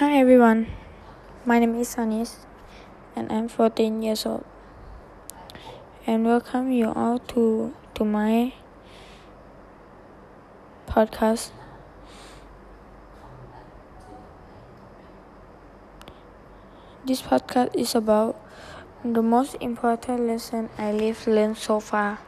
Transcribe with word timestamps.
Hi 0.00 0.16
everyone, 0.16 0.66
my 1.44 1.58
name 1.58 1.74
is 1.76 1.92
Anis 1.98 2.46
and 3.14 3.30
I'm 3.30 3.48
14 3.52 4.00
years 4.00 4.24
old. 4.24 4.46
And 6.06 6.24
welcome 6.24 6.72
you 6.72 6.88
all 6.88 7.18
to 7.36 7.74
to 8.00 8.04
my 8.06 8.54
podcast. 10.88 11.52
This 17.04 17.20
podcast 17.20 17.76
is 17.76 17.92
about 17.94 18.40
the 19.04 19.20
most 19.20 19.60
important 19.60 20.24
lesson 20.24 20.70
I 20.78 20.92
live 20.96 21.26
learned 21.26 21.58
so 21.58 21.78
far. 21.78 22.24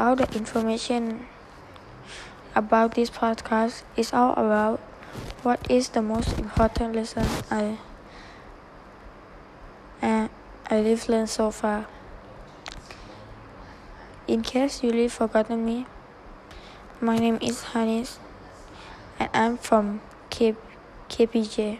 All 0.00 0.16
the 0.16 0.32
information 0.32 1.28
about 2.56 2.94
this 2.94 3.10
podcast 3.10 3.84
is 4.00 4.14
all 4.14 4.32
about 4.32 4.80
what 5.42 5.60
is 5.70 5.90
the 5.90 6.00
most 6.02 6.38
important 6.38 6.96
lesson 6.96 7.26
I 7.50 7.78
uh, 10.02 10.28
I 10.70 10.80
live 10.80 11.08
learned 11.08 11.28
so 11.28 11.50
far. 11.50 11.86
In 14.26 14.42
case 14.42 14.82
you 14.82 14.90
live 14.90 15.12
forgotten 15.12 15.64
me, 15.64 15.86
my 17.00 17.18
name 17.18 17.38
is 17.40 17.72
Haniz 17.72 18.16
and 19.18 19.28
I'm 19.34 19.56
from 19.58 20.00
K- 20.30 20.56
KPJ 21.08 21.78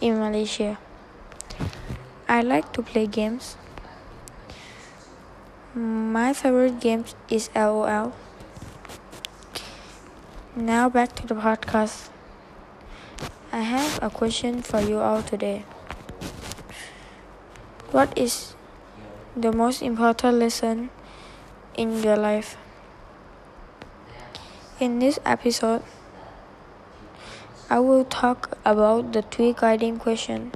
in 0.00 0.18
Malaysia. 0.18 0.78
I 2.28 2.42
like 2.42 2.72
to 2.74 2.82
play 2.82 3.06
games. 3.06 3.56
My 5.74 6.32
favorite 6.32 6.80
game 6.80 7.04
is 7.28 7.50
LOL. 7.54 8.12
Now 10.54 10.88
back 10.88 11.14
to 11.16 11.26
the 11.26 11.34
podcast. 11.34 12.10
I 13.70 13.74
have 13.74 14.02
a 14.02 14.10
question 14.10 14.62
for 14.62 14.80
you 14.80 14.98
all 14.98 15.22
today. 15.22 15.62
What 17.92 18.10
is 18.18 18.56
the 19.36 19.52
most 19.52 19.80
important 19.80 20.38
lesson 20.38 20.90
in 21.76 22.02
your 22.02 22.16
life? 22.16 22.56
In 24.80 24.98
this 24.98 25.20
episode, 25.24 25.84
I 27.70 27.78
will 27.78 28.04
talk 28.04 28.58
about 28.64 29.12
the 29.12 29.22
three 29.22 29.52
guiding 29.52 30.00
questions. 30.00 30.52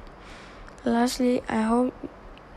Lastly, 0.85 1.41
I 1.49 1.63
hope 1.63 1.95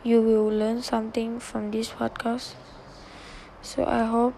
you 0.02 0.24
will 0.24 0.50
learn 0.50 0.82
something 0.82 1.40
from 1.40 1.70
this 1.70 1.90
podcast. 1.90 2.56
So 3.62 3.86
I 3.86 4.06
hope 4.06 4.34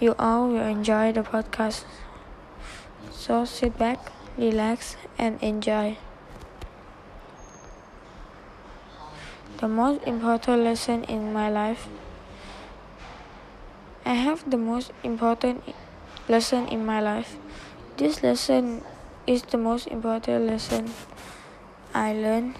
you 0.00 0.14
all 0.18 0.48
will 0.48 0.68
enjoy 0.68 1.12
the 1.12 1.22
podcast. 1.22 1.86
So 3.10 3.46
sit 3.46 3.78
back, 3.78 4.12
relax, 4.36 4.96
and 5.18 5.42
enjoy. 5.42 5.96
The 9.58 9.68
most 9.68 10.02
important 10.04 10.62
lesson 10.62 11.04
in 11.04 11.32
my 11.32 11.48
life. 11.48 11.88
I 14.04 14.14
have 14.14 14.48
the 14.50 14.58
most 14.58 14.92
important 15.02 15.64
lesson 16.28 16.68
in 16.68 16.84
my 16.84 17.00
life. 17.00 17.36
This 17.96 18.22
lesson 18.22 18.82
is 19.26 19.42
the 19.42 19.56
most 19.56 19.86
important 19.88 20.46
lesson 20.46 20.92
I 21.94 22.12
learned 22.12 22.56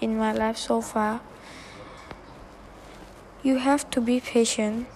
in 0.00 0.18
my 0.18 0.32
life 0.32 0.58
so 0.58 0.82
far. 0.82 1.20
You 3.42 3.58
have 3.58 3.88
to 3.90 4.00
be 4.00 4.20
patient 4.20 4.88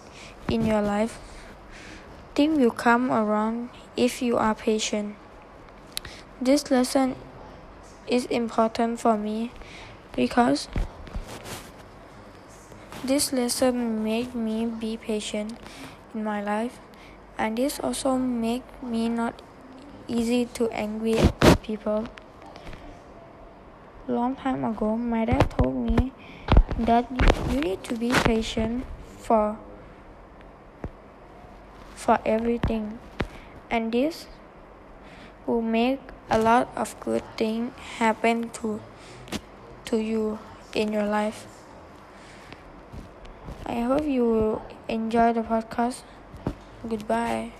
in 0.48 0.66
your 0.66 0.82
life. 0.82 1.18
Things 2.34 2.58
will 2.58 2.70
come 2.70 3.10
around 3.10 3.70
if 3.96 4.20
you 4.20 4.36
are 4.36 4.54
patient. 4.54 5.16
This 6.40 6.70
lesson 6.70 7.16
is 8.08 8.24
important 8.24 8.98
for 8.98 9.18
me 9.18 9.52
because 10.16 10.68
this 13.04 13.30
lesson 13.30 14.02
made 14.02 14.34
me 14.34 14.64
be 14.64 14.96
patient 14.96 15.60
in 16.14 16.24
my 16.24 16.40
life 16.40 16.80
and 17.36 17.58
this 17.58 17.78
also 17.78 18.16
make 18.16 18.64
me 18.82 19.10
not 19.10 19.42
easy 20.08 20.46
to 20.56 20.70
angry 20.70 21.18
at 21.18 21.60
people. 21.62 22.08
Long 24.08 24.34
time 24.34 24.64
ago, 24.64 24.96
my 24.96 25.26
dad 25.26 25.50
told 25.58 25.76
me 25.76 26.10
that 26.78 27.04
you 27.52 27.60
need 27.60 27.84
to 27.84 27.94
be 27.94 28.12
patient 28.24 28.86
for 29.18 29.58
for 31.94 32.18
everything 32.24 32.98
and 33.70 33.92
this 33.92 34.24
will 35.44 35.60
make 35.60 36.00
a 36.30 36.38
lot 36.38 36.68
of 36.76 36.94
good 37.00 37.22
things 37.36 37.72
happen 37.98 38.50
to 38.50 38.80
to 39.84 39.98
you 39.98 40.38
in 40.74 40.92
your 40.92 41.06
life. 41.06 41.46
I 43.66 43.80
hope 43.82 44.04
you 44.04 44.62
enjoy 44.88 45.32
the 45.32 45.42
podcast. 45.42 46.02
Goodbye. 46.88 47.52